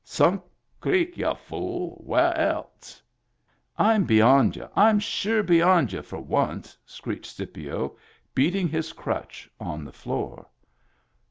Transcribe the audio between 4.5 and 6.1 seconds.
y'u! I'm sure beyond y'u